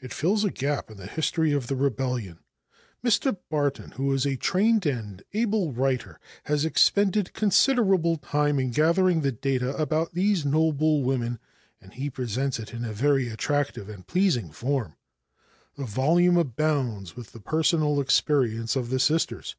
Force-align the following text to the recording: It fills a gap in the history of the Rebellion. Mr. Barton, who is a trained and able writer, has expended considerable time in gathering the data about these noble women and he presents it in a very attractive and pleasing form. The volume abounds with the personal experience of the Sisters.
It 0.00 0.12
fills 0.12 0.42
a 0.44 0.50
gap 0.50 0.90
in 0.90 0.96
the 0.96 1.06
history 1.06 1.52
of 1.52 1.68
the 1.68 1.76
Rebellion. 1.76 2.40
Mr. 3.04 3.36
Barton, 3.48 3.92
who 3.92 4.12
is 4.12 4.26
a 4.26 4.34
trained 4.34 4.84
and 4.86 5.22
able 5.34 5.70
writer, 5.72 6.18
has 6.46 6.64
expended 6.64 7.32
considerable 7.32 8.16
time 8.16 8.58
in 8.58 8.72
gathering 8.72 9.20
the 9.20 9.30
data 9.30 9.76
about 9.76 10.14
these 10.14 10.44
noble 10.44 11.04
women 11.04 11.38
and 11.80 11.92
he 11.94 12.10
presents 12.10 12.58
it 12.58 12.74
in 12.74 12.84
a 12.84 12.92
very 12.92 13.28
attractive 13.28 13.88
and 13.88 14.08
pleasing 14.08 14.50
form. 14.50 14.96
The 15.76 15.84
volume 15.84 16.36
abounds 16.38 17.14
with 17.14 17.30
the 17.30 17.38
personal 17.38 18.00
experience 18.00 18.74
of 18.74 18.90
the 18.90 18.98
Sisters. 18.98 19.54